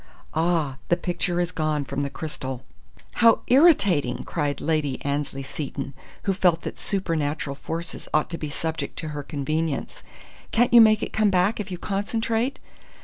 [0.33, 2.63] Ah, the picture is gone from the crystal!"
[3.21, 5.93] "How irritating!" cried Lady Annesley Seton,
[6.23, 10.01] who felt that supernatural forces ought to be subject to her convenience.
[10.51, 12.57] "Can't you make it come back if you concentrate?"